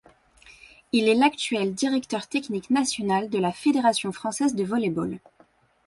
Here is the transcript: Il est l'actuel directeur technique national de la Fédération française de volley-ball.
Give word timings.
Il 0.93 1.07
est 1.07 1.13
l'actuel 1.13 1.75
directeur 1.75 2.25
technique 2.27 2.71
national 2.71 3.29
de 3.29 3.37
la 3.37 3.51
Fédération 3.51 4.11
française 4.11 4.55
de 4.55 4.63
volley-ball. 4.63 5.19